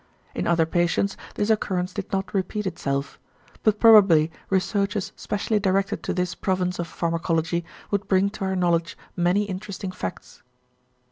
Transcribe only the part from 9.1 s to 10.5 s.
many interesting facts.